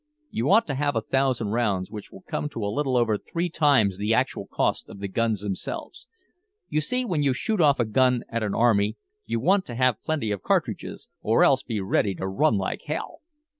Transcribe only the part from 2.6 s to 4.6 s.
a little over three times the actual